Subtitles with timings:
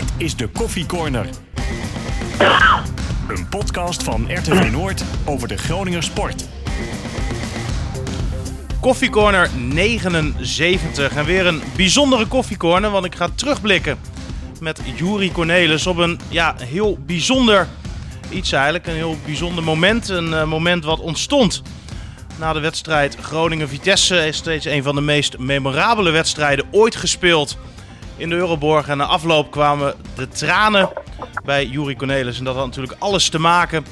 [0.00, 1.26] Dit is de Koffie Corner.
[3.28, 6.44] Een podcast van RTV Noord over de Groninger sport.
[8.80, 11.14] Koffiecorner 79.
[11.16, 13.98] En weer een bijzondere koffiecorner, want ik ga terugblikken
[14.60, 17.68] met Juri Cornelis op een ja, heel bijzonder
[18.30, 18.86] iets eigenlijk.
[18.86, 20.08] Een heel bijzonder moment.
[20.08, 21.62] Een eh, moment wat ontstond
[22.38, 24.26] na de wedstrijd Groningen-Vitesse.
[24.26, 27.58] Is steeds een van de meest memorabele wedstrijden ooit gespeeld
[28.20, 28.88] in de Euroborg.
[28.88, 30.88] En na afloop kwamen de tranen
[31.44, 32.38] bij Juri Cornelis.
[32.38, 33.84] En dat had natuurlijk alles te maken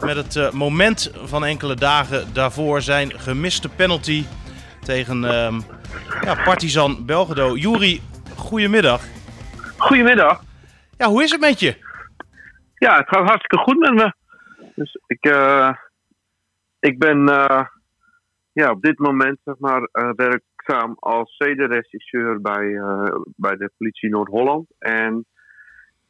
[0.00, 2.80] met het eh, moment van enkele dagen daarvoor.
[2.80, 4.24] Zijn gemiste penalty
[4.80, 5.60] tegen ehm,
[6.24, 7.56] ja, Partizan Belgrado.
[7.56, 8.00] Juri,
[8.36, 9.02] goedemiddag.
[9.76, 10.42] Goedemiddag.
[10.98, 11.76] Ja, hoe is het met je?
[12.74, 14.14] Ja, het gaat hartstikke goed met me.
[14.74, 15.70] Dus ik, eh,
[16.78, 17.64] ik ben eh,
[18.52, 20.10] ja, op dit moment zeg maar, eh,
[20.66, 24.66] werkzaam als zedenregisseur bij, eh, bij de politie Noord-Holland.
[24.78, 25.26] En,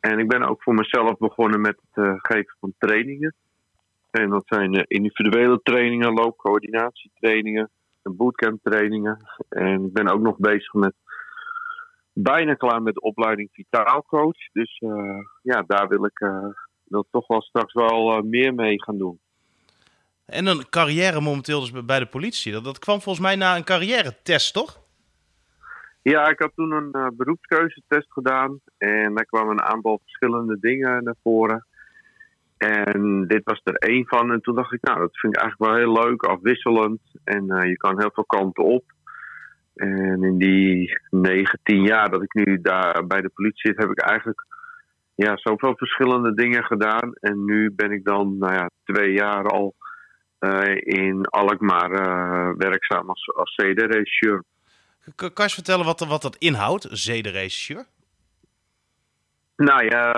[0.01, 3.35] en ik ben ook voor mezelf begonnen met het eh, geven van trainingen.
[4.11, 7.71] En dat zijn eh, individuele trainingen, loopcoördinatietrainingen,
[8.03, 9.19] en bootcamp trainingen.
[9.49, 10.95] En ik ben ook nog bezig met
[12.13, 14.51] bijna klaar met de opleiding vitaalcoach.
[14.53, 14.83] Dus
[15.43, 16.47] ja, daar wil ik uh,
[16.85, 19.21] wil toch wel straks wel uh, meer mee gaan doen.
[20.33, 22.53] En een carrière momenteel dus bij de politie.
[22.53, 24.81] Dat, dat kwam volgens mij na een carrière-test, toch?
[26.03, 28.61] Ja, ik had toen een uh, beroepskeuzetest gedaan.
[28.79, 31.67] En daar kwamen een aantal verschillende dingen naar voren.
[32.57, 34.33] En dit was er één van.
[34.33, 37.01] En toen dacht ik, nou, dat vind ik eigenlijk wel heel leuk, afwisselend.
[37.25, 38.85] En je kan heel veel kanten op.
[39.75, 44.01] En in die 19 jaar dat ik nu daar bij de politie zit, heb ik
[44.01, 44.47] eigenlijk
[45.15, 47.13] ja, zoveel verschillende dingen gedaan.
[47.21, 49.75] En nu ben ik dan nou ja, twee jaar al
[50.79, 54.45] in Alkmaar uh, werkzaam als, als zedenregisseur.
[55.15, 57.87] Kan je vertellen wat, wat dat inhoudt, zedenregisseur?
[59.57, 60.13] Nou ja,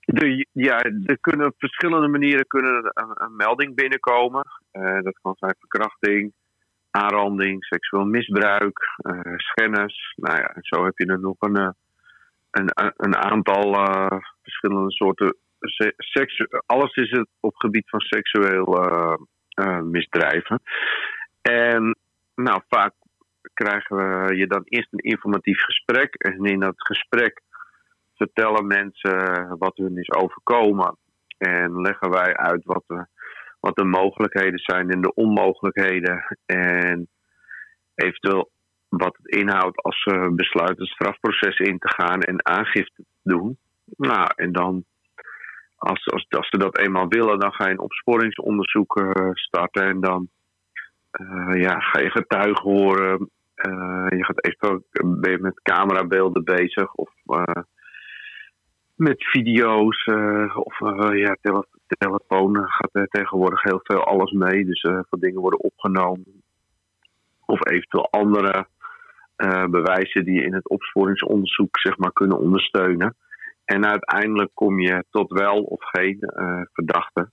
[0.00, 4.46] de, ja, er kunnen op verschillende manieren kunnen een, een melding binnenkomen.
[4.72, 6.32] Uh, dat kan zijn verkrachting,
[6.90, 10.14] aanranding, seksueel misbruik, uh, schennis.
[10.16, 11.74] Nou ja, zo heb je er nog een,
[12.50, 15.36] een, een aantal uh, verschillende soorten.
[16.66, 18.84] Alles is het op gebied van seksueel
[19.58, 20.62] uh, misdrijven.
[21.42, 21.96] En
[22.34, 22.94] nou, vaak
[23.54, 26.14] krijgen we je dan eerst een informatief gesprek.
[26.14, 27.40] En in dat gesprek
[28.14, 30.96] vertellen mensen wat hun is overkomen.
[31.38, 33.08] En leggen wij uit wat er
[33.60, 36.36] wat de mogelijkheden zijn en de onmogelijkheden.
[36.46, 37.08] En
[37.94, 38.50] eventueel
[38.88, 43.58] wat het inhoudt als ze besluiten het strafproces in te gaan en aangifte te doen.
[43.96, 44.84] Nou, en dan,
[45.76, 49.82] als, als, als ze dat eenmaal willen, dan ga je een opsporingsonderzoek uh, starten.
[49.82, 50.28] En dan
[51.12, 53.30] uh, ja, ga je getuigen horen.
[53.56, 54.84] Uh, je gaat even
[55.20, 57.10] ben je met camerabeelden bezig of
[58.94, 60.06] met video's
[60.54, 60.78] of
[61.14, 61.66] ja, tele
[62.68, 64.64] gaat er tegenwoordig heel veel alles mee.
[64.64, 66.42] Dus veel dingen worden opgenomen.
[67.46, 68.66] Of eventueel andere
[69.70, 73.16] bewijzen die in het opsporingsonderzoek zeg maar, kunnen ondersteunen.
[73.66, 77.30] En uiteindelijk kom je tot wel of geen uh, verdachte.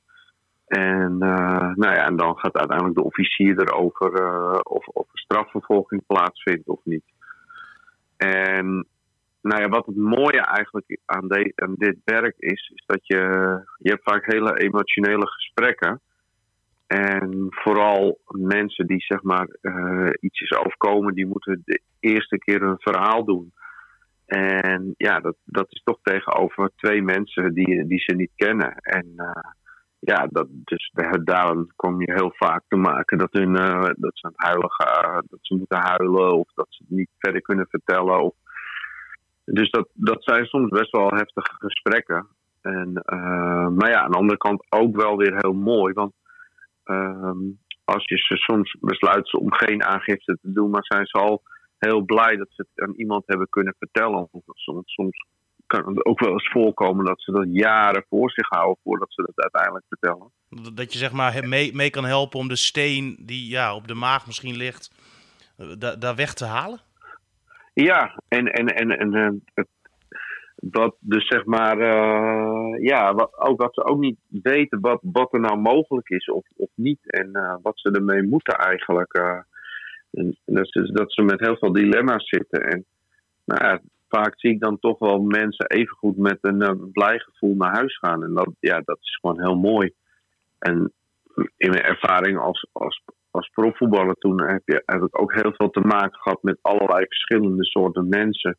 [0.68, 4.12] En, nou ja, en dan gaat uiteindelijk de officier erover
[4.62, 7.04] of, of een strafvervolging plaatsvindt of niet.
[8.18, 8.88] En
[9.42, 13.18] nou ja, wat het mooie eigenlijk aan, de, aan, dit werk is, is dat je,
[13.78, 16.02] je hebt vaak hele emotionele gesprekken.
[16.88, 22.62] En vooral mensen die zeg maar uh, iets is overkomen, die moeten de eerste keer
[22.62, 23.54] een verhaal doen.
[24.25, 28.75] En ja, dat, dat is toch tegenover twee mensen die, die ze niet kennen.
[28.78, 29.51] En uh,
[30.00, 30.91] ja, dat, dus
[31.23, 35.23] daarom kom je heel vaak te maken dat, hun, uh, dat ze het huilen gaan,
[35.29, 38.23] dat ze moeten huilen of dat ze het niet verder kunnen vertellen.
[38.23, 38.34] Of
[39.45, 42.28] dus dat, dat zijn soms best wel heftige gesprekken.
[42.61, 45.94] En, uh, maar ja, aan de andere kant ook wel weer heel mooi.
[45.94, 46.13] Want
[46.85, 47.31] uh,
[47.84, 51.41] als je ze soms besluit om geen aangifte te doen, maar zijn ze al
[51.86, 54.30] heel blij dat ze het aan iemand hebben kunnen vertellen.
[54.53, 55.26] Soms, soms
[55.68, 59.22] kan het ook wel eens voorkomen dat ze dat jaren voor zich houden voordat ze
[59.22, 60.32] dat uiteindelijk vertellen.
[60.76, 63.94] Dat je zeg maar mee, mee kan helpen om de steen die ja, op de
[63.94, 64.91] maag misschien ligt,
[65.78, 66.80] da daar weg te halen?
[67.74, 69.68] Ja, en, en, en, en het,
[70.72, 75.34] wat dus zeg maar, uh, ja, wat, ook dat ze ook niet weten wat, wat
[75.34, 79.18] er nou mogelijk is of, of niet en uh, wat ze ermee moeten eigenlijk.
[79.18, 79.40] Uh,
[80.14, 82.62] en dat, ze, met heel veel dilemma's zitten.
[82.62, 82.86] En
[83.46, 87.98] nou vaak zie ik dan toch wel mensen evengoed met een blij gevoel naar huis
[87.98, 88.24] gaan.
[88.24, 89.94] En dat, ja, dat is gewoon heel mooi.
[90.60, 90.94] En
[91.58, 95.80] in mijn ervaring als, als, als profvoetballer toen heb, je, ik ook heel veel te
[95.80, 98.58] maken gehad met allerlei verschillende soorten mensen.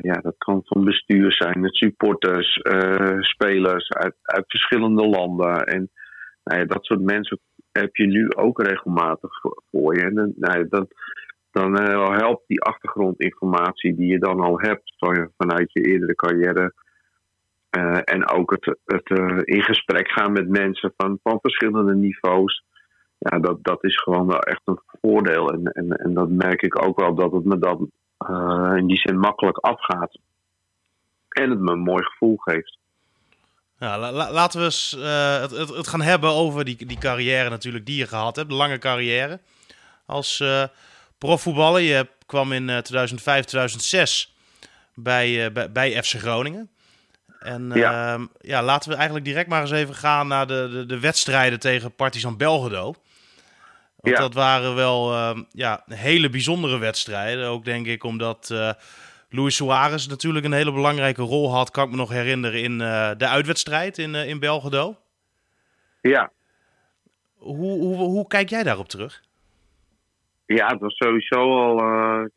[0.00, 2.60] ja, dat kan van bestuur zijn, met supporters,
[3.20, 5.66] spelers uit, uit verschillende landen.
[5.66, 5.90] En
[6.44, 7.40] nou ja, dat soort mensen
[7.78, 9.40] heb je nu ook regelmatig
[9.70, 10.02] voor, je.
[10.02, 10.88] En dan, nou dan,
[11.50, 11.80] dan
[12.12, 16.72] helpt die achtergrondinformatie die je dan al hebt van, vanuit je eerdere carrière
[17.76, 22.64] uh, en ook het, het uh, in gesprek gaan met mensen van, van verschillende niveaus.
[23.18, 25.52] Ja, dat, dat is gewoon wel echt een voordeel.
[25.52, 27.90] En, en, en dat merk ik ook wel dat het me dan
[28.76, 30.18] in die zin makkelijk afgaat.
[31.28, 32.78] En het me een mooi gevoel geeft.
[33.78, 34.96] Ja, la, laten we eens
[35.40, 38.48] het, het, het, gaan hebben over die, die carrière natuurlijk die je gehad hebt.
[38.48, 39.40] De lange carrière
[40.06, 40.42] als
[41.18, 41.80] profvoetballer.
[41.80, 44.34] Je kwam in 2005, 2006
[44.94, 46.70] bij, bij, bij FC Groningen.
[47.44, 48.12] En ja.
[48.12, 51.60] Ehm, ja, laten we eigenlijk direct maar eens even gaan naar de, de, de wedstrijden
[51.60, 52.94] tegen Partizan Belgrado.
[54.04, 54.22] Want ja.
[54.22, 57.46] dat waren wel uh, ja, hele bijzondere wedstrijden.
[57.46, 58.70] Ook denk ik omdat uh,
[59.34, 61.70] Luis Suarez natuurlijk een hele belangrijke rol had.
[61.70, 64.96] Kan ik me nog herinneren in uh, de uitwedstrijd in, in Belgrado.
[66.00, 66.32] Ja.
[67.36, 69.22] Hoe, hoe, hoe kijk jij daarop terug?
[70.46, 71.78] Ja, het was sowieso al.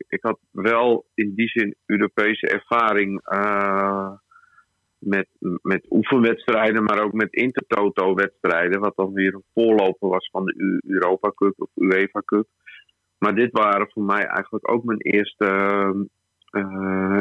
[0.08, 3.20] ik had wel in die zin Europese ervaring
[4.98, 5.28] met,
[5.62, 11.32] met oefenwedstrijden, maar ook met Intertoto-wedstrijden, wat dan weer een voorloper was van de Europa
[11.34, 12.46] Cup of UEFA Cup.
[13.18, 16.00] Maar dit waren voor mij eigenlijk ook mijn eerste uh,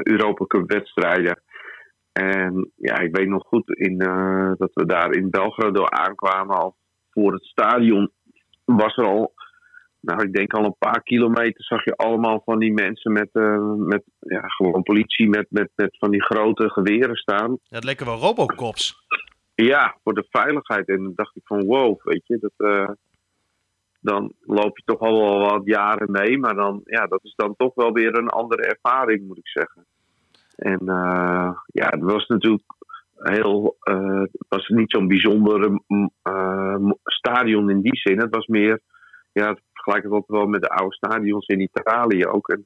[0.04, 1.42] Europa Cup wedstrijden.
[2.12, 6.56] En ja, ik weet nog goed in, uh, dat we daar in Belgrado aankwamen.
[6.56, 6.76] Al
[7.12, 8.12] voor het stadion
[8.66, 9.34] was er al
[10.00, 13.74] nou, ik denk al een paar kilometer zag je allemaal van die mensen met, uh,
[13.74, 17.58] met ja, gewoon politie met, met, met van die grote geweren staan.
[17.70, 19.06] Het lekker wel Robocops.
[19.56, 20.88] Ja, voor de veiligheid.
[20.88, 22.90] En dan dacht ik van wow, weet je, dat, uh,
[24.08, 26.38] dan loop je toch al wel wat jaren mee.
[26.38, 29.86] Maar dan, ja, dat is dan toch wel weer een andere ervaring, moet ik zeggen.
[30.56, 32.64] En uh, ja, het was natuurlijk
[33.14, 35.80] heel, het was niet zo'n bijzonder
[37.04, 38.20] stadion in die zin.
[38.20, 38.82] Het was meer
[39.32, 42.58] ja, vergelijk het altijd wel met de oude stadions in Italië ook.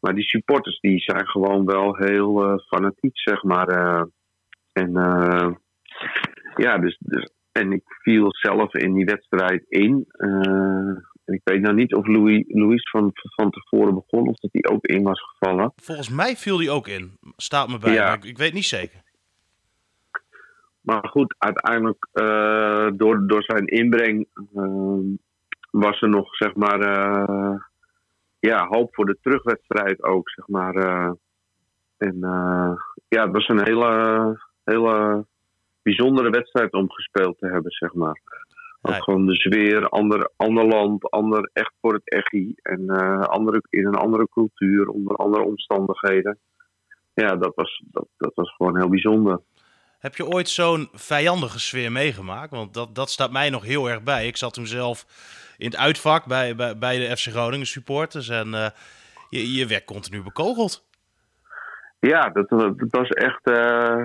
[0.00, 3.68] Maar die supporters die zijn gewoon wel heel fanatiek, zeg maar.
[4.72, 4.92] En
[6.56, 10.04] ja, dus, dus, en ik viel zelf in die wedstrijd in.
[11.24, 14.72] en ik weet nou niet of Louis, Louis van, van tevoren begon of dat hij
[14.72, 15.72] ook in was gevallen.
[15.76, 17.18] Volgens mij viel hij ook in.
[17.36, 18.12] Staat me bij, ja.
[18.12, 19.02] ik, ik, weet niet zeker.
[20.80, 22.08] Maar goed, uiteindelijk
[22.98, 24.26] door, door zijn inbreng
[25.70, 27.54] was er nog, zeg maar, uh,
[28.38, 30.74] ja, hoop voor de terugwedstrijd ook, zeg maar.
[31.96, 32.16] En
[33.08, 35.26] ja, het was een hele, hele
[35.82, 38.20] bijzondere wedstrijd om gespeeld te hebben, zeg maar.
[38.82, 42.54] Ook gewoon de sfeer, ander, ander land, ander echt voor het echi.
[42.62, 42.88] En
[43.28, 46.38] andere, in een andere cultuur, onder andere omstandigheden.
[47.14, 49.40] Ja, dat was, dat, dat was gewoon heel bijzonder.
[49.98, 52.50] Heb je ooit zo'n vijandige sfeer meegemaakt?
[52.50, 54.26] Want dat, dat staat mij nog heel erg bij.
[54.26, 55.06] Ik zat toen zelf
[55.58, 58.28] in het uitvak bij, bij, bij de FC Groningen supporters.
[58.28, 58.66] En uh,
[59.28, 60.84] je, je werd continu bekogeld.
[62.00, 63.48] Ja, dat, dat was echt...
[63.48, 64.04] Uh...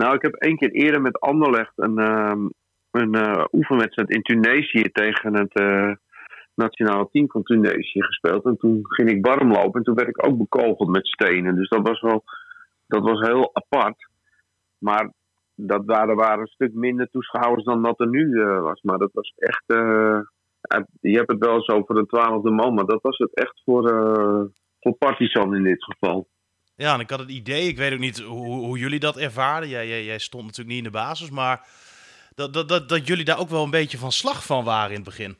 [0.00, 2.44] Nou, ik heb één keer eerder met Anderlecht een, uh,
[2.90, 5.54] een uh, oefenwedstrijd in Tunesië tegen het
[6.54, 8.44] nationale team van Tunesië gespeeld.
[8.44, 11.54] En toen ging ik warm lopen en toen werd ik ook bekogeld met stenen.
[11.54, 12.24] Dus dat was wel...
[12.86, 14.08] Dat was heel apart.
[14.78, 15.12] Maar
[15.54, 18.82] dat waren, waren een stuk minder toeschouwers dan dat er nu was.
[18.82, 19.64] Maar dat was echt
[21.00, 23.90] je hebt het wel eens over een twaalfde man, maar dat was het echt voor,
[23.90, 24.44] uh,
[24.80, 26.26] voor Partizan in dit geval.
[26.80, 29.68] Ja, en ik had het idee, ik weet ook niet hoe, hoe jullie dat ervaren.
[29.68, 31.66] Jij, jij, stond natuurlijk niet in de basis, maar
[32.34, 34.94] dat, dat, dat, dat jullie daar ook wel een beetje van slag van waren in
[34.94, 35.36] het begin.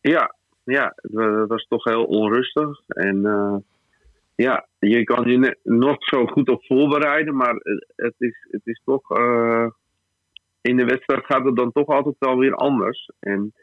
[0.00, 0.34] Ja,
[0.64, 2.80] ja het was toch heel onrustig.
[2.86, 3.56] En uh,
[4.34, 7.54] ja, je kan je nog zo goed op voorbereiden, maar
[7.96, 9.18] het is, het is toch.
[9.18, 9.66] Uh,
[10.60, 13.10] in de wedstrijd gaat het dan toch altijd wel weer anders.
[13.20, 13.54] En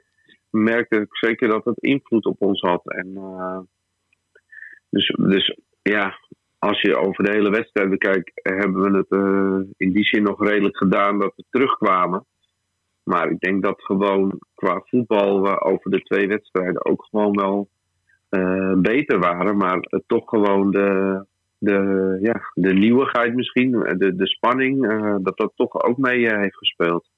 [0.49, 2.91] merkte ik zeker dat het invloed op ons had.
[2.91, 3.59] En, uh,
[4.89, 5.57] dus, dus
[5.91, 6.17] ja,
[6.65, 10.47] als je over de hele wedstrijd bekijkt, hebben we het uh, in die zin nog
[10.47, 12.25] redelijk gedaan dat we terugkwamen.
[13.03, 17.69] Maar ik denk dat gewoon qua voetbal we over de twee wedstrijden ook gewoon wel
[18.29, 19.57] uh, beter waren.
[19.57, 21.25] Maar toch gewoon de,
[21.57, 24.81] de, ja, de nieuwigheid misschien, de, de spanning,
[25.23, 27.09] dat dat toch ook mee heeft gespeeld.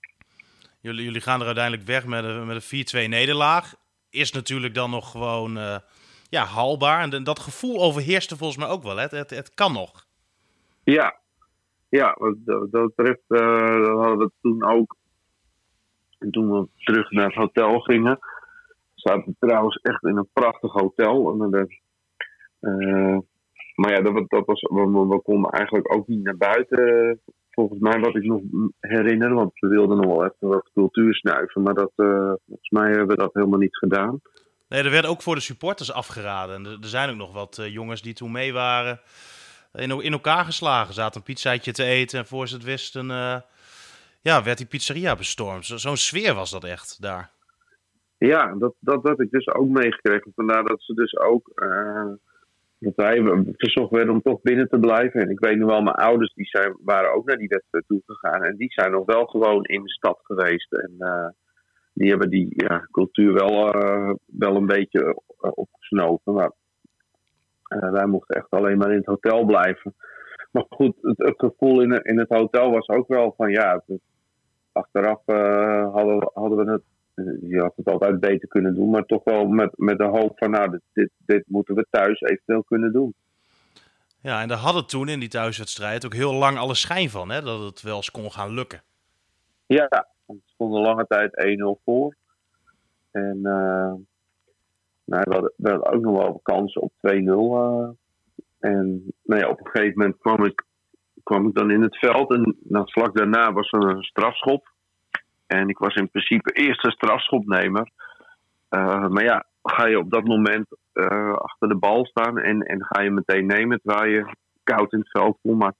[0.82, 3.74] Jullie, jullie gaan er uiteindelijk weg met een, met een 4-2 nederlaag.
[4.10, 5.58] Is natuurlijk dan nog gewoon
[6.30, 7.12] ja, haalbaar.
[7.12, 8.96] En dat gevoel overheerste volgens mij ook wel.
[8.96, 9.02] Hè?
[9.02, 10.06] Het, het, kan nog.
[10.84, 11.16] Ja,
[11.90, 14.96] ja wat dat betreft uh, hadden we toen ook.
[16.20, 18.20] En toen we terug naar het hotel gingen,
[18.96, 21.42] zaten we trouwens echt in een prachtig hotel.
[21.42, 21.68] En,
[22.60, 23.18] uh,
[23.76, 27.20] maar ja, dat, dat was, we, konden eigenlijk ook niet naar buiten,
[27.52, 28.42] volgens mij wat ik nog
[28.80, 29.34] herinner.
[29.34, 31.62] Want we wilden nog wel even wat cultuur snuiven.
[31.62, 34.22] Maar dat, volgens mij hebben we dat helemaal niet gedaan.
[34.70, 36.56] Nee, er werd ook voor de supporters afgeraden.
[36.56, 39.00] En er, zijn ook nog wat uh, jongens die toen mee waren.
[39.74, 40.94] In, in elkaar geslagen.
[40.94, 42.20] Zaten een pizzaatje te eten.
[42.20, 43.38] En voor ze het wisten, uh,
[44.22, 45.66] ja, werd die pizzeria bestormd.
[45.66, 47.32] Zo'n sfeer was dat echt daar.
[48.18, 50.32] Ja, dat, dat had ik dus ook meegekregen.
[50.36, 51.52] Vandaar dat ze dus ook
[52.80, 55.22] dat wij verzocht werden om toch binnen te blijven.
[55.22, 58.02] En ik weet nog wel, mijn ouders die zijn, waren ook naar die wedstrijd toe
[58.06, 58.44] gegaan.
[58.44, 60.74] En die zijn nog wel gewoon in de stad geweest.
[60.74, 60.96] En
[61.98, 66.34] die hebben die ja, cultuur wel, uh, wel een beetje uh, opgesnoven.
[66.34, 66.52] Maar
[67.68, 69.96] wij mochten echt alleen maar in het hotel blijven.
[70.52, 73.84] Maar goed, het, het gevoel in, in het hotel was ook wel van ja,
[74.72, 75.22] achteraf
[75.92, 76.84] hadden, hadden we het
[77.42, 80.52] je had het altijd beter kunnen doen, maar toch wel met, met de hoop van,
[80.52, 83.14] nou, dit, dit moeten we thuis eventueel kunnen doen.
[84.22, 87.42] Ja, en daar hadden toen in die thuiswedstrijd ook heel lang alle schijn van, hè,
[87.42, 88.82] dat het wel eens kon gaan lukken.
[89.66, 92.16] Ja, het stond een lange tijd 1-0 voor.
[93.12, 93.94] En uh,
[95.04, 97.14] nou, we, hadden, we, ook nog wel kansen op 2-0.
[97.14, 97.90] Uh,
[98.60, 100.66] en nou ja, op een gegeven moment kwam ik,
[101.24, 104.68] kwam ik dan in het veld en dan vlak daarna was er een strafschop.
[105.46, 107.92] En ik was in principe eerste strafschopnemer.
[108.70, 110.68] Uh, maar ja, ga je op dat moment
[111.34, 115.10] achter de bal staan en, en ga je meteen nemen terwijl je koud in het
[115.12, 115.58] veld voelt.
[115.58, 115.74] Maar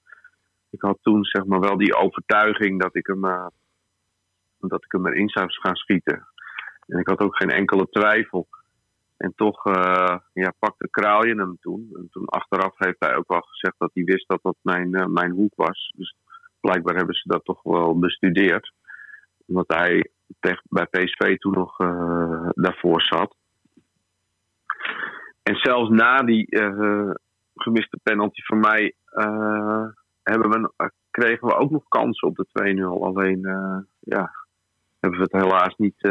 [0.70, 3.24] ik had toen zeg maar wel die overtuiging dat ik hem,
[4.60, 6.26] dat ik hem erin zou gaan schieten.
[6.86, 8.48] En ik had ook geen enkele twijfel.
[9.16, 9.64] En toch
[10.32, 11.90] ja, pakte Kraalje hem toen.
[11.94, 15.30] En toen achteraf heeft hij ook wel gezegd dat hij wist dat dat mijn, mijn
[15.30, 15.92] hoek was.
[15.96, 16.14] Dus
[16.60, 18.72] blijkbaar hebben ze dat toch wel bestudeerd
[19.48, 20.10] omdat hij
[20.68, 23.36] bij PSV toen nog uh, daarvoor zat.
[25.42, 27.10] En zelfs na die uh,
[27.54, 29.86] gemiste penalty van mij uh,
[30.22, 32.46] hebben we, kregen we ook nog kansen op de
[33.00, 33.02] 2-0.
[33.02, 33.40] Alleen
[34.00, 34.30] ja,
[35.00, 36.10] hebben we het helaas niet,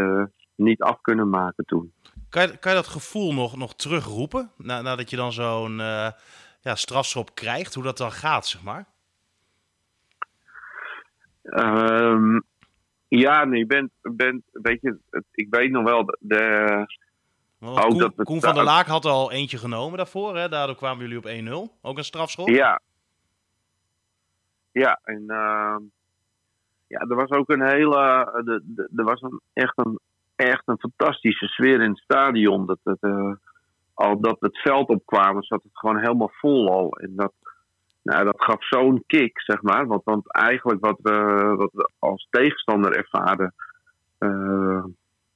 [0.55, 1.93] niet af kunnen maken toen.
[2.29, 4.51] Kan je, kan je dat gevoel nog, nog terugroepen?
[4.57, 5.77] Na, nadat je dan zo'n
[6.61, 8.85] ja, strafschop krijgt, hoe dat dan gaat, zeg maar?
[11.43, 12.43] Um,
[13.07, 14.97] ja, nee, ik ben, ben weet je,
[15.31, 16.85] ik weet nog wel de.
[17.59, 20.49] ook Koen, dat Koen van der Laak had al eentje genomen daarvoor, hè?
[20.49, 21.81] daardoor kwamen jullie op 1-0.
[21.81, 22.47] Ook een strafschop?
[22.47, 22.81] Ja.
[24.71, 25.75] Ja, en uh,
[26.87, 28.31] ja, er was ook een hele.
[28.45, 29.99] De, de, er was een, echt, een,
[30.35, 32.65] echt een fantastische sfeer in het stadion.
[32.65, 33.33] Dat het, uh,
[33.93, 36.91] al dat het veld opkwam, zat het gewoon helemaal vol al.
[36.91, 37.33] En dat,
[38.01, 39.87] nou, dat gaf zo'n kick, zeg maar.
[39.87, 43.53] Want, want eigenlijk wat we, wat we als tegenstander ervaren
[44.19, 44.83] uh,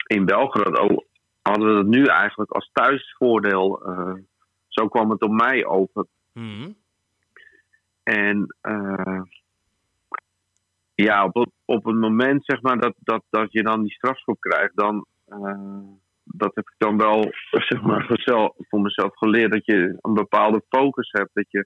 [0.07, 1.05] in Belgrado, oh,
[1.41, 3.89] hadden we dat nu eigenlijk als thuisvoordeel.
[3.89, 4.13] Uh,
[4.67, 6.05] zo kwam het op mij over.
[6.33, 6.75] Mm.
[8.03, 9.21] En uh,
[11.03, 14.75] ja, op, op het moment zeg maar dat, dat, dat je dan die strafschop krijgt,
[14.75, 15.05] dan
[16.23, 17.31] dat heb ik dan wel
[17.69, 18.05] zeg maar,
[18.57, 19.51] voor mezelf geleerd.
[19.51, 21.29] Dat je een bepaalde focus hebt.
[21.33, 21.65] Dat je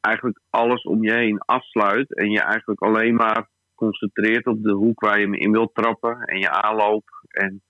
[0.00, 5.00] eigenlijk alles om je heen afsluit en je eigenlijk alleen maar concentreert op de hoek
[5.00, 7.04] waar je hem in wilt trappen en je aanloop.
[7.28, 7.62] En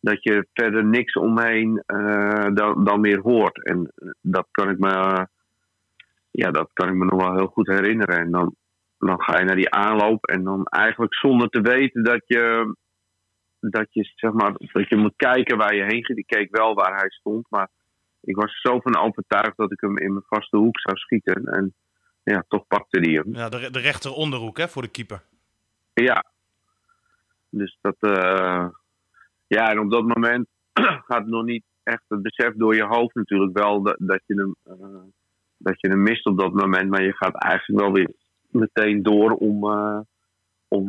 [0.00, 3.64] dat je verder niks omheen uh, dan, dan meer hoort.
[3.64, 5.26] En dat kan ik me,
[6.30, 8.18] ja, dat kan ik me nog wel heel goed herinneren.
[8.18, 8.54] En dan,
[9.06, 12.74] dan ga je naar die aanloop en dan eigenlijk zonder te weten dat je,
[13.60, 16.18] dat je, zeg maar, dat je moet kijken waar je heen gaat.
[16.18, 17.68] Ik keek wel waar hij stond, maar
[18.20, 21.44] ik was zo van overtuigd dat ik hem in mijn vaste hoek zou schieten.
[21.44, 21.74] En
[22.22, 23.34] ja, toch pakte hij hem.
[23.34, 25.22] Ja, de, de rechter onderhoek hè, voor de keeper.
[25.94, 26.24] Ja.
[27.50, 27.96] Dus dat...
[28.00, 28.68] Uh...
[29.46, 30.48] ja, en op dat moment
[31.08, 34.54] gaat nog niet echt het besef door je hoofd natuurlijk wel dat, dat, je hem,
[34.66, 35.00] uh,
[35.56, 36.90] dat je hem mist op dat moment.
[36.90, 38.10] Maar je gaat eigenlijk wel weer
[38.54, 39.98] meteen door om, uh,
[40.68, 40.88] om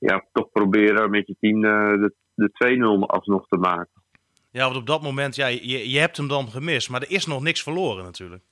[0.00, 4.02] ja, toch proberen met je team de, de 2-0 alsnog te maken.
[4.50, 7.26] Ja, want op dat moment, ja, je, je hebt hem dan gemist, maar er is
[7.26, 8.42] nog niks verloren natuurlijk.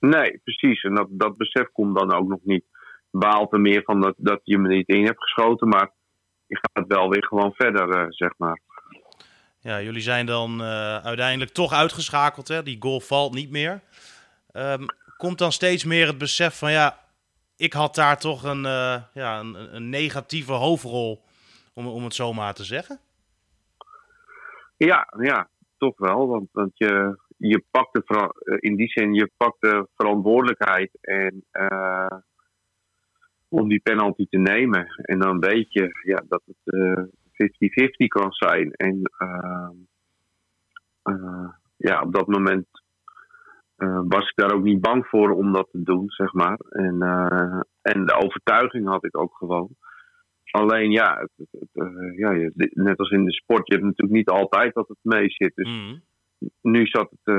[0.00, 0.82] Nee, precies.
[0.82, 2.64] En dat, dat besef komt dan ook nog niet.
[3.10, 5.90] Baalt er meer van dat, dat je me niet in hebt geschoten, maar
[6.46, 8.60] je gaat wel weer gewoon verder, zeg maar.
[9.60, 12.48] Ja, jullie zijn dan uh, uiteindelijk toch uitgeschakeld.
[12.48, 12.62] Hè?
[12.62, 13.80] Die goal valt niet meer.
[14.52, 16.98] Um, komt dan steeds meer het besef van ja,
[17.58, 21.22] ik had daar toch een, uh, ja, een, een negatieve hoofdrol,
[21.74, 23.00] om, om het zo maar te zeggen?
[24.76, 25.48] Ja, ja,
[25.78, 26.28] toch wel.
[26.28, 31.44] Want, want je, je pakt de, eh, in die zin, je pakt de verantwoordelijkheid en,
[31.52, 32.18] uh,
[33.48, 34.86] om die penalty te nemen.
[35.02, 37.04] En dan weet je ja, dat het uh, eh,
[37.88, 38.72] 50-50 kan zijn.
[38.72, 39.02] En
[41.76, 42.66] ja, op dat moment
[43.78, 46.58] eh, was ik daar ook niet bang voor om dat te doen, zeg maar.
[46.68, 49.68] En, eh, en de overtuiging had ik ook gewoon.
[50.50, 54.16] Alleen ja, het, het, eh, ja je- net als in de sport, je hebt natuurlijk
[54.16, 55.54] niet altijd dat het mee zit.
[55.54, 55.96] Dus Mhm.
[56.62, 57.34] nu zat het,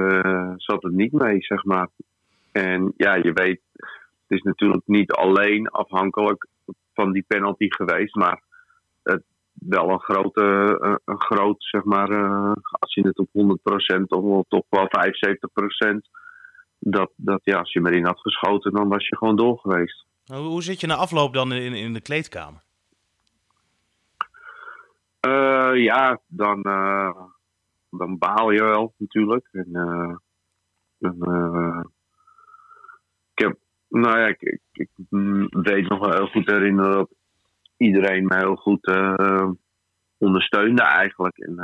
[0.62, 1.88] zat het niet mee, zeg maar.
[2.52, 6.48] En ja, je weet, het is natuurlijk niet alleen afhankelijk
[6.94, 8.42] van die penalty geweest, maar
[9.04, 10.42] het wel een grote,
[11.06, 12.10] een groot, zeg maar,
[12.80, 16.10] als je het op 100% of toch wel 75%,
[16.80, 20.06] dat, dat ja, als je erin had geschoten, dan was je gewoon door geweest.
[20.26, 22.68] Hoe, hoe zit je na afloop dan in, in de kleedkamer?
[25.20, 27.22] Eh, ja, dan, eh,
[27.90, 29.48] dan baal je wel natuurlijk.
[29.52, 30.16] En, eh,
[33.34, 33.58] ik heb,
[33.88, 34.90] nou ja, ik, ik, ik,
[35.50, 37.10] weet nog wel heel goed herinneren dat
[37.78, 38.94] iedereen me heel goed
[40.18, 41.38] ondersteunde eigenlijk.
[41.38, 41.56] En,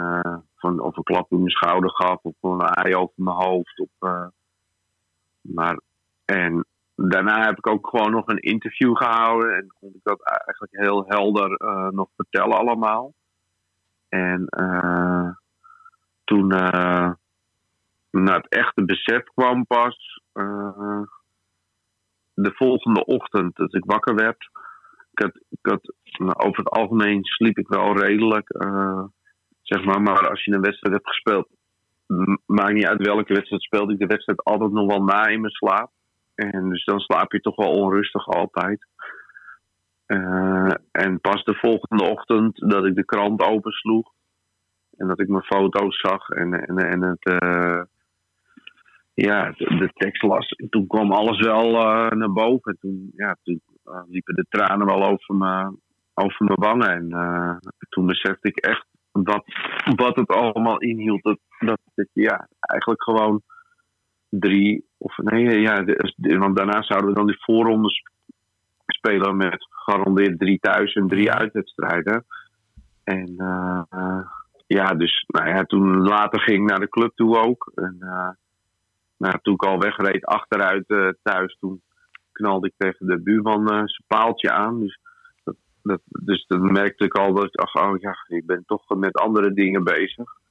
[0.55, 3.79] van, of een klap op mijn schouder gaf of een ei over mijn hoofd.
[3.79, 4.09] Of,
[5.53, 5.79] maar,
[6.25, 10.75] en daarna heb ik ook gewoon nog een interview gehouden en kon ik dat eigenlijk
[10.75, 13.13] heel helder eh, nog vertellen allemaal.
[14.09, 15.29] En eh,
[16.23, 17.11] toen eh
[18.11, 20.21] nou, het echte besef kwam pas
[22.33, 24.49] de volgende ochtend dat ik wakker werd.
[25.49, 28.47] Ik had, nou, over het algemeen sliep ik wel redelijk,
[29.61, 30.01] zeg maar.
[30.01, 31.47] Maar als je een wedstrijd hebt gespeeld,
[32.45, 35.53] maakt niet uit welke wedstrijd speelde ik de wedstrijd altijd nog wel na in mijn
[35.53, 35.91] slaap.
[36.35, 38.85] En dus dan slaap je toch wel onrustig altijd.
[40.05, 44.13] Eh, en pas de volgende ochtend dat ik de krant opensloeg.
[44.97, 47.81] En dat ik mijn foto's zag en, en, en het, eh,
[49.13, 50.49] ja, de, tekst las.
[50.49, 52.71] En toen kwam alles wel eh, naar boven.
[52.71, 53.61] En toen, ja, toen
[54.07, 55.79] liepen de tranen wel over mijn,
[56.13, 56.89] over mijn wangen.
[56.89, 57.59] En
[57.89, 58.85] toen besefte ik echt
[59.23, 59.43] wat,
[59.95, 61.23] wat het allemaal inhield.
[61.23, 63.41] Dat, dat ik ja, eigenlijk gewoon
[64.29, 65.83] drie, of nee, ja,
[66.15, 68.01] want daarna zouden we dan die voorrondes
[68.85, 72.25] spelen met gegarandeerd drie thuis en drie uitwedstrijden.
[73.03, 74.19] En eh,
[74.67, 77.71] ja, dus nou ja, toen later ging ik naar de club toe ook.
[77.75, 78.29] En eh,
[79.17, 81.81] nou, toen ik al wegreed achteruit eh, thuis, toen
[82.31, 84.79] knalde ik tegen de buurman zijn paaltje aan.
[84.79, 84.99] Dus
[85.85, 89.17] dat, dat, dus dan merkte ik al dat ik oh ja, ik ben toch met
[89.17, 90.43] andere dingen bezig.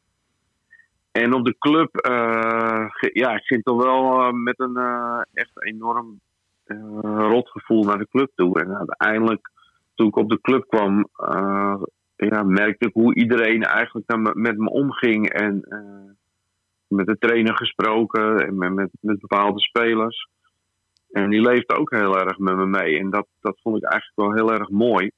[1.12, 5.64] En op de club, eh, ja, ik ging toch wel eh, met een eh, echt
[5.64, 6.20] enorm
[6.64, 8.60] eh, rotgevoel naar de club toe.
[8.60, 9.50] En uiteindelijk,
[9.94, 11.08] toen ik op de club kwam,
[12.16, 15.28] ja, merkte ik hoe iedereen eigenlijk met me omging.
[15.32, 15.64] En
[16.88, 20.28] met de trainer gesproken en met, met, met bepaalde spelers.
[21.10, 22.98] En die leefde ook heel erg met me mee.
[22.98, 25.10] En dat, dat vond ik eigenlijk wel heel erg mooi.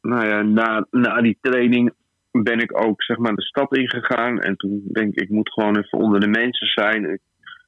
[0.00, 1.94] Nou ja, na, na die training
[2.30, 4.40] ben ik ook zeg maar de stad ingegaan.
[4.40, 7.04] En toen denk ik, ik moet gewoon even onder de mensen zijn.
[7.10, 7.20] Ik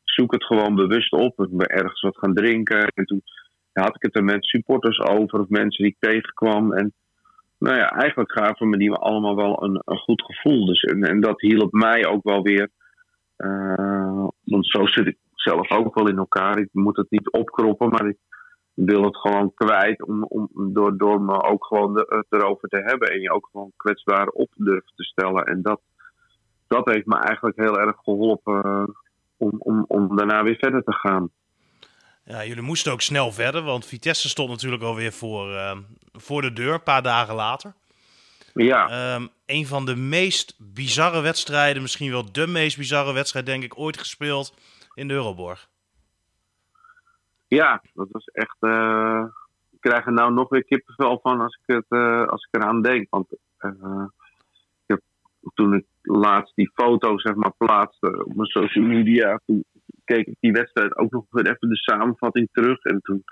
[0.04, 1.40] zoek het gewoon bewust op.
[1.40, 2.86] Ik ben ergens wat gaan drinken.
[2.94, 3.22] En toen
[3.72, 6.72] had ik het er met supporters over of mensen die ik tegenkwam.
[6.72, 6.94] En
[7.58, 10.66] nou ja, eigenlijk gaven me die allemaal wel een, een goed gevoel.
[10.66, 12.68] Dus, en, en dat hielp mij ook wel weer.
[13.36, 16.58] eh, want zo zit ik zelf ook wel in elkaar.
[16.58, 18.16] Ik moet het niet opkroppen, maar ik
[18.76, 20.02] wil het gewoon kwijt.
[20.02, 23.08] Om, om, door, door me ook gewoon de, het erover te hebben.
[23.08, 25.44] En je ook gewoon kwetsbaar op durven te stellen.
[25.44, 25.80] En dat,
[26.66, 28.84] dat heeft me eigenlijk heel erg geholpen eh,
[29.36, 31.30] om, om, om daarna weer verder te gaan.
[32.24, 35.76] Ja, jullie moesten ook snel verder, want Vitesse stond natuurlijk alweer voor, eh,
[36.12, 37.74] voor de deur, een paar dagen later.
[38.54, 43.62] Ja, Ehm, een van de meest bizarre wedstrijden, misschien wel de meest bizarre wedstrijd, denk
[43.62, 44.54] ik, ooit gespeeld
[44.94, 45.68] in de Euroborg.
[47.48, 48.56] Ja dat was echt.
[48.60, 49.24] eh,
[49.70, 52.82] ik krijg er nou nog weer kippenvel van als ik, het, eh, als ik eraan
[52.82, 53.06] denk.
[53.10, 54.04] Want eh,
[54.82, 55.00] ik heb,
[55.54, 59.64] toen ik laatst die foto zeg maar, plaatste op mijn social media, toen
[60.04, 62.82] keek ik die wedstrijd ook nog even de samenvatting terug.
[62.82, 63.24] En toen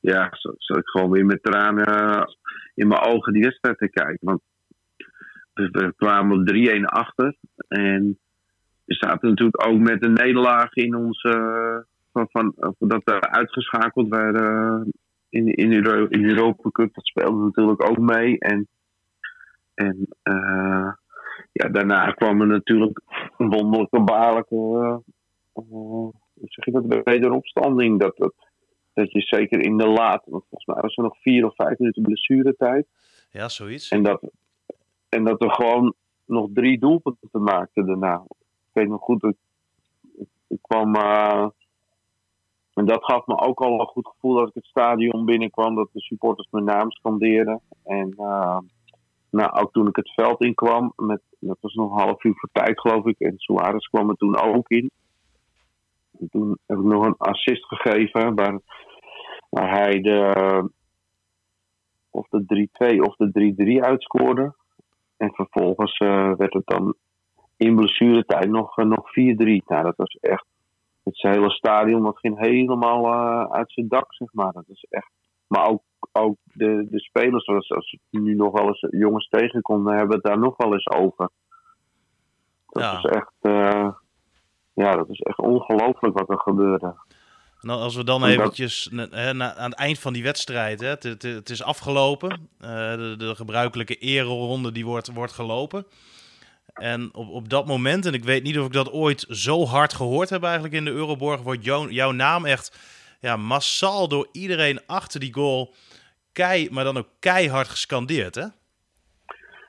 [0.00, 2.26] ja, zat ik gewoon weer met tranen
[2.74, 4.18] in mijn ogen die wedstrijd te kijken.
[4.20, 4.40] Want
[5.52, 7.36] we, we kwamen op 3-1 achter.
[7.68, 8.18] En
[8.84, 11.86] we zaten natuurlijk ook met een nederlaag in onze.
[12.12, 14.92] Eh, Van, dat we uitgeschakeld werden
[15.28, 16.94] in, in, Euro, in de Europa Cup.
[16.94, 18.38] Dat speelde natuurlijk ook mee.
[18.38, 18.68] En,
[19.74, 20.92] en eh,
[21.52, 23.00] ja, daarna kwam er natuurlijk
[23.38, 24.54] een wonderlijke, baarlijke.
[24.54, 24.96] eh,
[25.52, 27.04] eh, hoe zeg je dat?
[27.04, 28.00] Wederopstanding.
[28.00, 28.34] Dat, dat,
[28.92, 30.22] dat je zeker in de laat.
[30.26, 32.86] Want volgens mij was er nog vier of vijf minuten blessuretijd.
[33.30, 33.88] Ja, zoiets.
[33.88, 34.30] En dat,
[35.08, 35.94] en dat we gewoon
[36.24, 38.22] nog drie doelpunten maakten daarna.
[38.28, 39.36] Ik weet nog goed, ik,
[40.48, 40.94] ik, kwam.
[40.94, 41.46] eh,
[42.74, 45.88] en dat gaf me ook al een goed gevoel dat ik het stadion binnenkwam, dat
[45.92, 47.60] de supporters mijn naam scandeerden.
[47.84, 48.58] En eh,
[49.30, 52.48] nou, ook toen ik het veld inkwam, met, dat was nog een half uur voor
[52.52, 54.90] tijd geloof ik, en Suarez kwam er toen ook in.
[56.20, 58.60] En toen heb ik nog een assist gegeven waar,
[59.50, 60.70] waar hij de,
[62.10, 64.54] of de 3-2 of de 3-3 uitscoorde.
[65.16, 66.94] En vervolgens uh, werd het dan
[67.56, 69.12] in blessuretijd nog, uh, nog 4-3.
[69.14, 70.44] Nou, dat was echt.
[71.04, 74.52] Het hele stadion dat ging helemaal uh, uit zijn dak, zeg maar.
[74.52, 75.10] Dat is echt.
[75.46, 79.96] Maar ook, ook de, de spelers, zoals als we nu nog wel eens jongens tegenkomen,
[79.96, 81.30] hebben het daar nog wel eens over.
[82.66, 82.96] Dat ja.
[82.96, 83.32] is echt.
[84.72, 86.94] ja, dat is echt ongelooflijk wat er gebeurde.
[87.62, 91.22] Nou, als we dan eventjes na, aan het eind van die wedstrijd, hè, het, het,
[91.22, 92.48] het is afgelopen.
[92.60, 95.86] Uh, de, de, gebruikelijke ereronde die wordt, wordt gelopen.
[96.72, 99.92] En op, op dat moment, en ik weet niet of ik dat ooit zo hard
[99.92, 102.78] gehoord heb eigenlijk in de Euroborg, wordt jou, jouw naam echt
[103.20, 105.74] ja, massaal door iedereen achter die goal
[106.32, 108.46] kei, maar dan ook keihard gescandeerd, hè?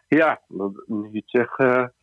[0.08, 1.94] Ja, dat moet je zeggen.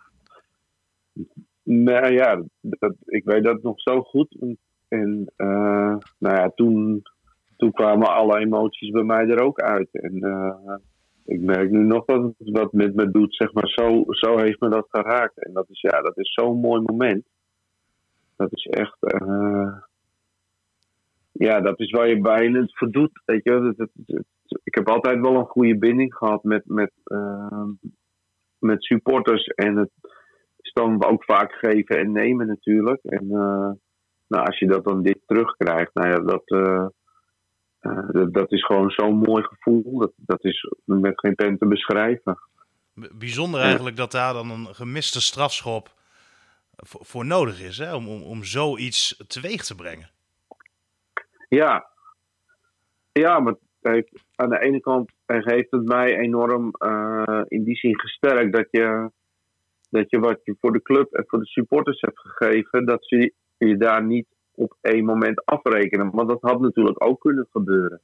[1.63, 4.37] Nou ja, dat, ik weet dat nog zo goed.
[4.89, 7.03] En uh, nou ja, toen,
[7.57, 9.89] toen kwamen alle emoties bij mij er ook uit.
[9.93, 10.75] En uh,
[11.31, 13.69] ik merk nu nog dat het wat met me doet, zeg maar.
[13.69, 15.45] Zo, zo heeft me dat geraakt.
[15.45, 17.25] En dat is, ja, dat is zo'n mooi moment.
[18.37, 18.97] Dat is echt.
[19.01, 19.77] Uh,
[21.33, 23.23] ja, dat is waar je bijna het verdoet.
[23.25, 23.89] Weet je, dat,
[24.65, 26.93] ik heb altijd wel een goede binding gehad met, met,
[28.59, 29.47] met supporters.
[29.47, 29.91] En het
[30.61, 33.03] is dan ook vaak geven en nemen natuurlijk.
[33.03, 33.27] En
[34.27, 36.87] nou, als je dat dan dit terugkrijgt, nou ja, dat, uh,
[37.81, 39.99] dat, dat, is gewoon zo'n mooi gevoel.
[39.99, 42.39] Dat, dat is met geen pen te beschrijven.
[42.95, 45.95] Bijzonder eigenlijk dat daar dan een gemiste strafschop
[46.77, 47.95] voor, voor nodig is, hè?
[47.95, 50.11] Om, om, om zoiets teweeg te brengen.
[51.49, 51.87] Ja,
[53.13, 53.55] ja maar
[54.35, 59.11] aan de ene kant heeft het mij enorm uh, in die zin gesterkt dat je,
[59.91, 63.33] dat je wat je voor de club en voor de supporters hebt gegeven, dat ze
[63.59, 64.27] je daar niet
[64.61, 66.11] op één moment afrekenen.
[66.11, 68.01] Want dat had natuurlijk ook kunnen gebeuren.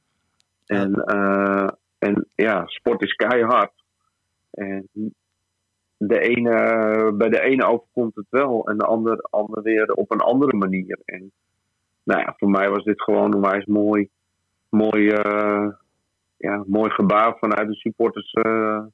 [0.65, 1.67] En, uh,
[1.97, 3.73] en ja, sport is keihard.
[4.51, 4.89] En
[5.97, 10.19] de ene, bij de ene overkomt het wel en de ander, ander weer op een
[10.19, 10.99] andere manier.
[11.05, 11.31] En
[12.03, 14.09] nou ja, voor mij was dit gewoon een wijs mooi,
[14.69, 15.67] mooi, uh,
[16.37, 18.85] ja, mooi gebaar vanuit de supporters uh,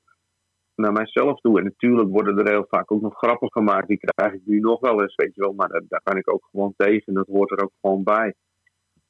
[0.83, 1.57] naar mijzelf toe.
[1.57, 3.87] En natuurlijk worden er heel vaak ook nog grappen gemaakt.
[3.87, 5.53] Die krijg ik nu nog wel eens, weet je wel.
[5.53, 7.13] Maar daar, kan ik ook gewoon tegen.
[7.13, 8.33] Dat hoort er ook gewoon bij.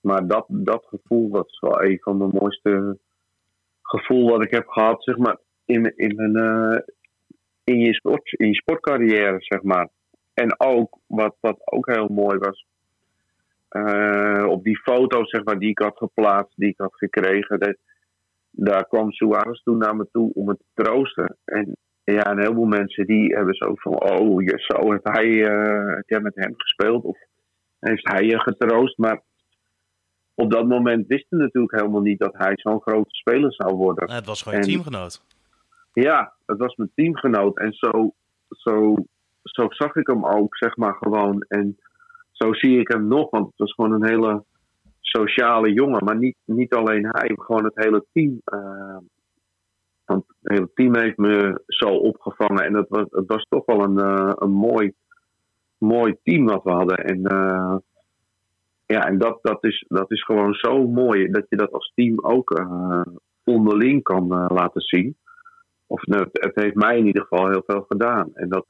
[0.02, 2.98] Maar dat, dat gevoel, is wel een van de mooiste
[3.82, 6.80] gevoel wat ik heb gehad, zeg maar, in, in, mijn, uh,
[7.64, 9.90] in, je, sport, in je sportcarrière, zeg maar.
[10.34, 12.66] En ook, wat, wat ook heel mooi was,
[13.70, 17.78] uh, op die foto's, zeg maar, die ik had geplaatst, die ik had gekregen, dat,
[18.56, 21.38] daar kwam Suarez toen naar me toe om het te troosten.
[21.46, 26.10] En ja, een heleboel mensen die hebben zo van, oh, zo heeft hij, uh, heb
[26.10, 27.04] jij met hem gespeeld?
[27.04, 27.18] Of
[27.80, 28.98] heeft hij je getroost?
[28.98, 29.22] Maar
[30.36, 34.12] op dat moment wisten natuurlijk helemaal niet dat hij zo'n grote speler zou worden.
[34.12, 35.22] Het was gewoon je teamgenoot.
[35.94, 37.58] Ja, het was mijn teamgenoot.
[37.58, 38.14] En zo,
[38.50, 38.96] zo,
[39.44, 41.46] zo zag ik hem ook, zeg maar, gewoon.
[41.48, 41.78] En
[42.32, 44.44] zo zie ik hem nog, want het was gewoon een hele
[45.18, 46.04] sociale jongen.
[46.04, 48.42] Maar niet, niet alleen hij, gewoon het hele team.
[48.54, 48.98] Uh,
[50.06, 52.64] want het hele team heeft me zo opgevangen.
[52.64, 54.94] En dat was, het was toch wel een, uh, een mooi,
[55.78, 56.98] mooi team wat we hadden.
[56.98, 57.76] En, uh,
[58.86, 62.20] ja, en dat, dat, is, dat is gewoon zo mooi dat je dat als team
[62.20, 62.66] ook
[63.44, 65.18] onderling kan laten zien.
[65.88, 68.30] Of nou, het, het, heeft mij in ieder geval heel veel gedaan.
[68.34, 68.66] En dat,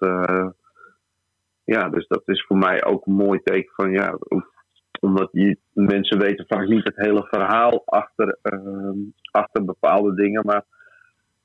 [1.64, 4.18] ja, dus dat is voor mij ook een mooi teken van ja,
[5.04, 8.92] omdat je, mensen weten vaak niet het hele verhaal achter, uh,
[9.32, 10.46] achter bepaalde dingen.
[10.46, 10.66] Maar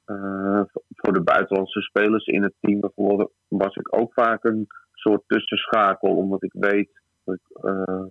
[0.06, 5.22] uh, voor de buitenlandse spelers in het team bijvoorbeeld was ik ook vaak een soort
[5.26, 6.16] tussenschakel.
[6.16, 6.90] Omdat ik weet
[7.24, 8.04] uh,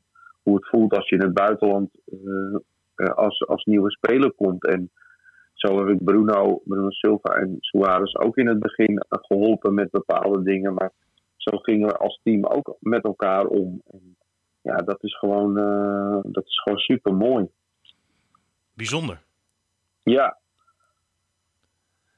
[0.43, 1.89] hoe het voelt als je in het buitenland
[3.15, 4.67] als, als nieuwe speler komt.
[4.67, 4.91] En
[5.53, 10.43] zo heb ik Bruno, Bruno Silva en Suarez ook in het begin geholpen met bepaalde
[10.43, 10.73] dingen.
[10.73, 10.91] Maar
[11.35, 13.81] zo gingen we als team ook met elkaar om.
[13.91, 14.17] En
[14.61, 17.49] ja, dat is gewoon, uh, dat is gewoon super mooi.
[18.73, 19.21] Bijzonder.
[20.03, 20.37] Ja.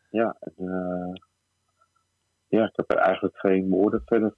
[0.10, 1.13] Ja, uh,
[2.47, 4.34] ja, ik heb er eigenlijk geen woorden verder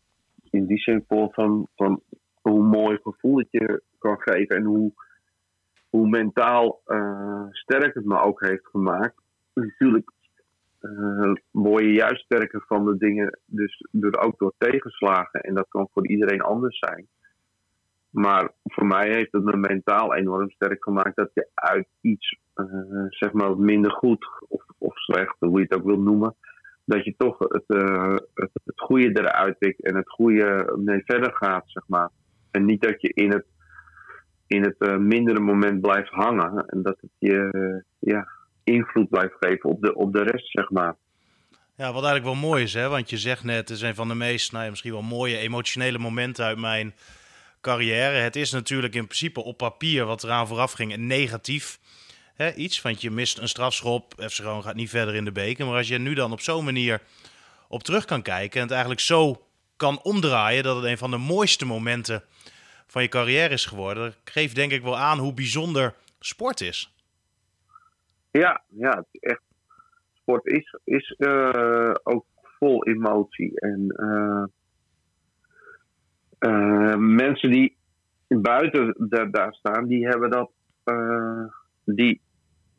[0.49, 2.01] in die zin voor van, van
[2.41, 4.91] hoe mooi gevoel het je kan geven en hoe,
[5.89, 9.21] hoe mentaal uh, sterk het me ook heeft gemaakt.
[9.53, 10.11] Natuurlijk
[10.81, 15.41] uh, word je juist sterker van de dingen, dus door, ook door tegenslagen.
[15.41, 17.07] En dat kan voor iedereen anders zijn.
[18.11, 22.65] Maar voor mij heeft het me mentaal enorm sterk gemaakt dat je uit iets, uh,
[23.09, 26.35] zeg maar, minder goed of, of slecht, hoe je het ook wil noemen,
[26.85, 31.33] dat je toch het, uh, het, het goede eruit pikt en het goede mee verder
[31.33, 32.09] gaat, zeg maar.
[32.51, 33.45] En niet dat je in het
[34.47, 36.65] in het uh, mindere moment blijft hangen.
[36.67, 38.27] En dat het je ja,
[38.63, 40.95] invloed blijft geven op de, op de rest, zeg maar.
[41.75, 42.89] Ja, wat eigenlijk wel mooi is, hè?
[42.89, 45.97] want je zegt net, is een van de meest, nou ja, misschien wel mooie emotionele
[45.97, 46.93] momenten uit mijn
[47.61, 48.15] carrière.
[48.15, 51.79] Het is natuurlijk in principe op papier wat eraan vooraf ging negatief
[52.33, 52.81] hè, iets.
[52.81, 55.65] Want je mist een strafschop, FC Groningen gaat niet verder in de beker.
[55.65, 57.01] Maar als je nu dan op zo'n manier
[57.67, 59.45] op terug kan kijken en het eigenlijk zo
[59.75, 62.23] kan omdraaien dat het een van de mooiste momenten
[62.87, 66.93] van je carrière is geworden, dat geeft denk ik wel aan hoe bijzonder sport is.
[68.31, 69.41] Ja, ja, echt.
[70.13, 72.25] Sport is, is uh, ook
[72.59, 73.59] vol emotie.
[73.59, 74.43] En uh,
[76.45, 77.75] uh, mensen die
[78.27, 78.95] buiten
[79.31, 80.51] daar, staan, die hebben dat,
[81.83, 82.21] die,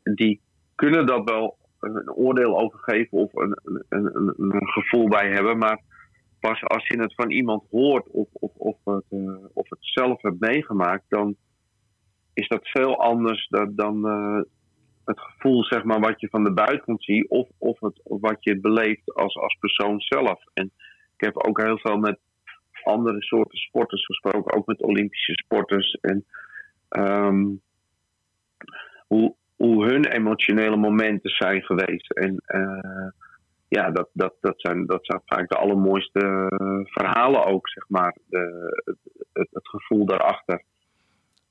[0.03, 0.41] die
[0.75, 5.59] kunnen dat wel een oordeel over geven of een, een, een, gevoel bij hebben.
[5.59, 5.81] Maar
[6.41, 10.23] pas als je het van iemand hoort of, of, of, het, uh, of het zelf
[10.23, 11.37] hebt meegemaakt, dan
[12.33, 14.05] is dat veel anders dan, dan
[15.05, 18.37] het gevoel zeg maar, wat je van de buitenkant ziet of, of, het, of wat
[18.41, 20.41] je beleeft als, als persoon zelf.
[20.55, 20.71] En
[21.17, 22.19] ik heb ook heel veel met
[22.85, 25.99] andere soorten sporters gesproken, ook met Olympische sporters.
[26.01, 26.25] En
[26.89, 27.61] um,
[29.07, 32.11] hoe, hoe hun emotionele momenten zijn geweest.
[32.11, 33.11] En uh,
[33.69, 36.47] ja, dat, dat, dat, zijn, dat zijn vaak de allermooiste
[36.85, 38.17] verhalen ook, zeg maar.
[38.27, 38.73] De,
[39.33, 40.63] het, het, gevoel daarachter.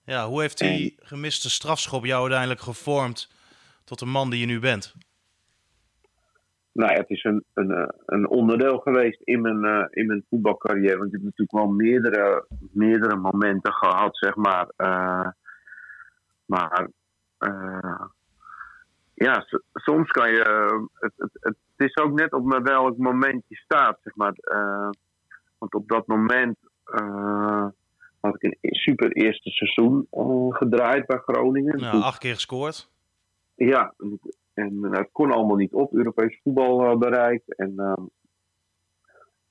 [0.05, 3.31] Ja, hoe heeft die gemiste strafschop jou uiteindelijk gevormd
[3.83, 4.95] tot de man die je nu bent?
[6.73, 10.97] Nou, het is een, een, een onderdeel geweest in mijn, uh, in mijn voetbalcarrière.
[10.97, 14.67] Want ik heb natuurlijk wel meerdere, meerdere momenten gehad, zeg maar.
[14.77, 15.27] Uh,
[16.45, 16.87] maar
[17.39, 18.05] uh,
[19.13, 20.87] ja, soms kan je.
[20.93, 24.33] Het, het, het, is ook net op welk moment je staat, zeg maar.
[25.57, 26.57] want op dat moment
[28.19, 30.07] had ik een super eerste seizoen
[30.49, 31.79] gedraaid bij Groningen.
[31.79, 32.89] Ja, acht keer gescoord.
[33.55, 33.93] Ja,
[34.53, 37.55] en het kon allemaal niet op, Europees voetbal bereikt.
[37.55, 37.73] En,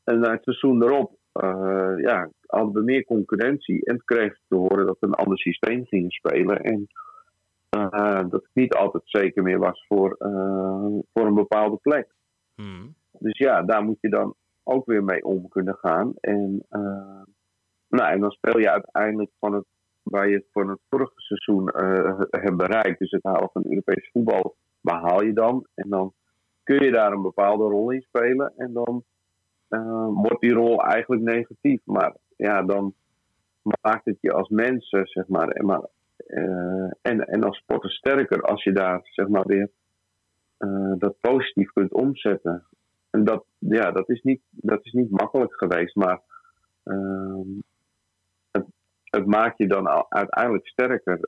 [0.05, 3.85] en het seizoen erop uh, ja, hadden we meer concurrentie.
[3.85, 6.61] En kreeg te horen dat we een ander systeem gingen spelen.
[6.61, 6.87] En
[7.77, 12.09] uh, dat ik niet altijd zeker meer was voor, uh, voor een bepaalde plek.
[12.55, 12.95] Hmm.
[13.19, 16.13] Dus ja, daar moet je dan ook weer mee om kunnen gaan.
[16.21, 17.23] En, uh,
[17.89, 19.65] nou, en dan speel je uiteindelijk van het,
[20.03, 21.71] waar je van het vorige seizoen
[22.31, 25.67] hebt bereikt, dus het halen van Europees voetbal, behaal je dan.
[25.75, 26.13] En dan
[26.63, 28.53] kun je daar een bepaalde rol in spelen.
[28.57, 29.05] En dan
[30.15, 31.81] wordt die rol eigenlijk negatief.
[31.85, 32.95] Maar ja, dan
[33.81, 35.89] maakt het je als mens, zeg maar, maar
[36.27, 39.71] uh, en, en als sporter sterker als je daar zeg maar weer
[40.59, 42.65] uh, dat positief kunt omzetten.
[43.11, 46.21] En dat, ja, dat, is, niet, dat is niet makkelijk geweest, maar
[46.85, 47.41] uh,
[48.51, 48.65] het,
[49.05, 51.21] het, maakt je dan uiteindelijk sterker.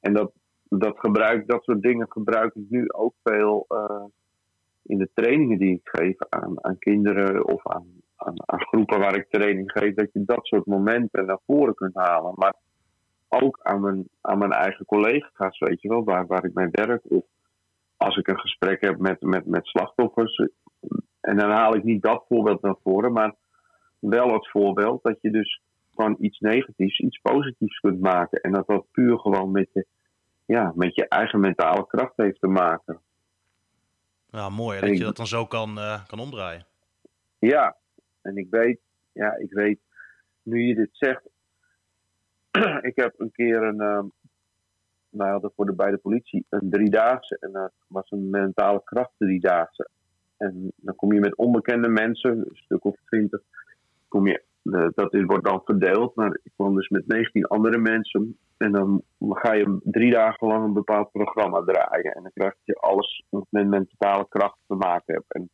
[0.00, 0.32] En dat,
[0.78, 3.66] dat, gebruik, dat soort dingen gebruik ik nu ook veel
[4.86, 7.86] in de trainingen die ik geef aan, aan kinderen of aan,
[8.16, 11.94] aan, aan groepen waar ik training geef, dat je dat soort momenten naar voren kunt
[11.94, 12.32] halen.
[12.36, 12.54] Maar
[13.28, 17.02] ook aan mijn, aan mijn eigen collega's, weet je wel, waar, waar ik mee werk.
[17.04, 17.24] Of
[17.96, 20.36] als ik een gesprek heb met, met, met slachtoffers.
[21.20, 23.34] En dan haal ik niet dat voorbeeld naar voren, maar
[23.98, 25.60] wel het voorbeeld dat je dus
[25.94, 28.40] van iets negatiefs iets positiefs kunt maken.
[28.40, 29.86] En dat dat puur gewoon met je,
[30.46, 33.00] ja, met je eigen mentale kracht heeft te maken.
[34.30, 36.66] Ja, mooi dat je dat dan zo kan, uh, kan omdraaien.
[37.38, 37.76] Ja,
[38.22, 38.80] en ik weet,
[39.12, 39.80] ja, ik weet,
[40.42, 41.22] nu je dit zegt,
[42.90, 44.02] ik heb een keer een, uh,
[45.08, 49.12] wij hadden voor de, bij de politie een driedaagse en dat was een mentale kracht
[49.18, 49.88] driedaagse.
[50.36, 53.40] En dan kom je met onbekende mensen, een stuk of twintig,
[54.08, 54.42] kom je,
[54.94, 58.38] dat is, wordt dan verdeeld, maar ik kwam dus met 19 andere mensen.
[58.56, 62.12] En dan ga je drie dagen lang een bepaald programma draaien.
[62.12, 65.34] En dan krijg je alles wat met mentale kracht te maken hebt.
[65.34, 65.50] En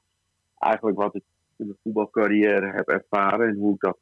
[0.58, 1.22] eigenlijk wat ik
[1.56, 3.98] in de voetbalcarrière heb ervaren en hoe ik dat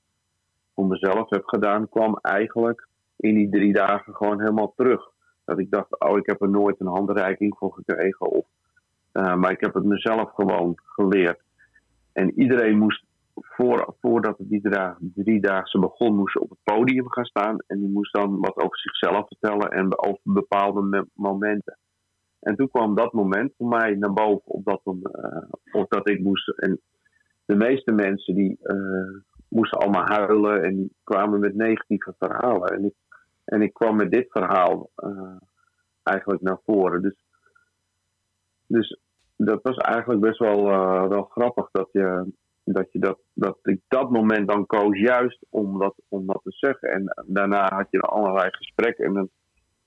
[0.75, 5.11] voor mezelf heb gedaan, kwam eigenlijk in die drie dagen gewoon helemaal terug.
[5.45, 8.27] Dat ik dacht, oh, ik heb er nooit een handreiking voor gekregen.
[8.27, 8.47] Of,
[9.13, 11.41] uh, maar ik heb het mezelf gewoon geleerd.
[12.13, 13.05] En iedereen moest,
[13.41, 14.61] voor, voordat die
[15.15, 17.57] drie dagen begon, moest op het podium gaan staan.
[17.67, 21.79] En die moest dan wat over zichzelf vertellen en over bepaalde momenten.
[22.41, 26.21] En toen kwam dat moment voor mij naar boven, op dat, uh, op dat ik
[26.21, 26.49] moest.
[26.49, 26.81] En
[27.45, 32.69] de meeste mensen die uh, moesten allemaal huilen en die kwamen met negatieve verhalen.
[32.69, 32.95] En ik
[33.45, 35.37] en ik kwam met dit verhaal uh,
[36.03, 37.03] eigenlijk naar voren.
[37.03, 37.25] Dus,
[38.67, 39.01] dus
[39.37, 40.65] dat was eigenlijk best wel,
[41.09, 42.33] wel grappig dat je,
[42.73, 46.53] dat, je dat, dat ik dat moment dan koos juist om dat, om dat te
[46.53, 46.89] zeggen.
[46.89, 49.05] En daarna had je allerlei gesprekken.
[49.05, 49.29] En dan,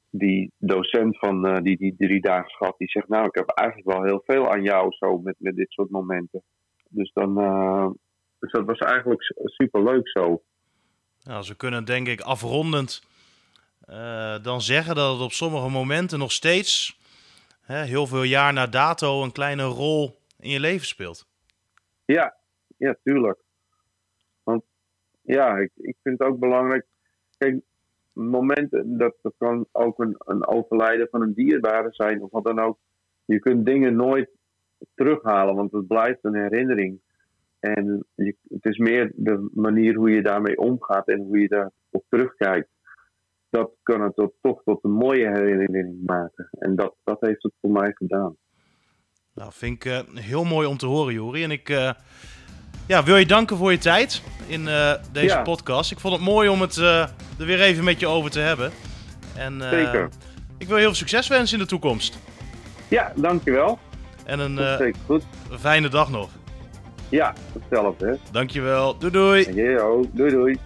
[0.10, 3.89] die docent van uh, die, die drie dagen schat, die zegt: Nou, ik heb eigenlijk
[3.89, 6.43] wel heel veel aan jou zo met, met dit soort momenten.
[6.89, 7.39] Dus dan.
[7.39, 7.89] Uh,
[8.43, 10.43] dus dat was eigenlijk super leuk zo.
[11.24, 13.04] Nou, ze kunnen denk ik afrondend
[13.89, 17.00] uh, dan zeggen dat het op sommige momenten nog steeds,
[17.62, 21.28] hè, heel veel jaar na dato, een kleine rol in je leven speelt.
[22.06, 22.36] Ja,
[22.84, 23.39] ja, tuurlijk.
[24.43, 24.63] Want
[25.22, 26.86] ja, ik, ik vind het ook belangrijk.
[27.38, 27.62] Kijk,
[28.13, 32.60] momenten, dat, dat kan ook een, een overlijden van een dierbare zijn of wat dan
[32.60, 32.78] ook.
[33.26, 34.30] Je kunt dingen nooit
[34.96, 37.00] terughalen, want het blijft een herinnering.
[37.60, 42.06] En je, het is meer de manier hoe je daarmee omgaat en hoe je daarop
[42.10, 42.69] terugkijkt.
[43.50, 46.48] Dat kan het tot, toch tot een mooie herinnering maken.
[46.52, 48.38] En dat, dat heeft het voor mij gedaan.
[49.34, 51.43] Nou, vind ik uh, heel mooi om te horen, Jori.
[51.43, 51.91] En ik uh,
[52.86, 55.41] ja, wil je danken voor je tijd in uh, deze ja.
[55.41, 55.91] podcast.
[55.91, 58.72] Ik vond het mooi om het er weer even met je over te hebben.
[59.36, 60.10] En, Zeker.
[60.58, 62.17] Ik wil heel veel succes wensen in de toekomst.
[62.88, 63.80] Ja, dankjewel.
[64.24, 65.24] En een goed.
[65.60, 66.30] fijne dag nog.
[67.10, 68.06] Ja, hetzelfde.
[68.06, 68.13] Hè.
[68.32, 68.98] Dankjewel.
[68.98, 69.54] Doei doei.
[69.54, 70.58] Yo, doei doei.